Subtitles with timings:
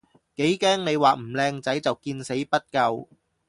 [0.35, 3.07] 幾驚你話唔靚仔就見死不救